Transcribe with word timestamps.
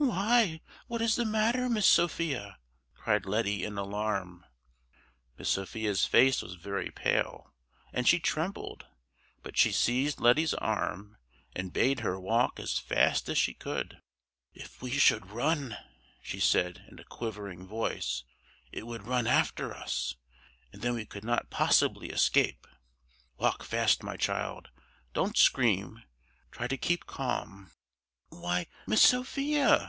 "Why, 0.00 0.60
what 0.86 1.02
is 1.02 1.16
the 1.16 1.24
matter, 1.24 1.68
Miss 1.68 1.86
Sophia?" 1.86 2.58
cried 2.94 3.26
Letty 3.26 3.64
in 3.64 3.76
alarm. 3.76 4.44
Miss 5.36 5.48
Sophia's 5.50 6.06
face 6.06 6.40
was 6.40 6.54
very 6.54 6.90
pale, 6.90 7.52
and 7.92 8.06
she 8.06 8.20
trembled; 8.20 8.86
but 9.42 9.56
she 9.58 9.72
seized 9.72 10.20
Letty's 10.20 10.54
arm, 10.54 11.16
and 11.54 11.72
bade 11.72 12.00
her 12.00 12.18
walk 12.18 12.60
as 12.60 12.78
fast 12.78 13.28
as 13.28 13.38
she 13.38 13.54
could. 13.54 14.00
"If 14.54 14.80
we 14.80 14.92
should 14.92 15.30
run," 15.30 15.76
she 16.22 16.38
said, 16.38 16.84
in 16.88 17.00
a 17.00 17.04
quivering 17.04 17.66
voice, 17.66 18.22
"it 18.70 18.86
would 18.86 19.02
run 19.02 19.26
after 19.26 19.74
us, 19.74 20.14
and 20.72 20.80
then 20.80 20.94
we 20.94 21.06
could 21.06 21.24
not 21.24 21.50
possibly 21.50 22.10
escape. 22.10 22.68
Walk 23.36 23.64
fast, 23.64 24.04
my 24.04 24.16
child! 24.16 24.68
Don't 25.12 25.36
scream! 25.36 26.02
Try 26.52 26.68
to 26.68 26.78
keep 26.78 27.04
calm!" 27.06 27.72
"Why, 28.28 28.66
Miss 28.86 29.02
Sophia!" 29.02 29.86